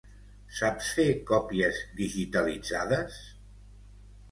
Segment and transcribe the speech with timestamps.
[0.59, 3.23] Saps fer còpies digitalitzades?